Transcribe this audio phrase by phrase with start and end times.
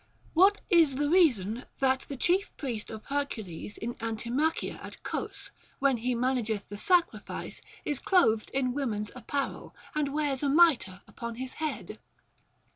[0.33, 5.97] What is the reason that the chief priest of Hercules in Antimachia at Cos, when
[5.97, 11.53] he manageth the sacrifice, is clothed in women's apparel, and wears a mitre upon his
[11.53, 11.99] head?